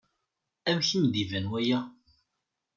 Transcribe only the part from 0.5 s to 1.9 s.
Amek i m-d-iban waya?